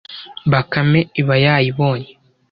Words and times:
Bakame 0.51 0.99
iba 1.21 1.35
yayibonye 1.45 2.09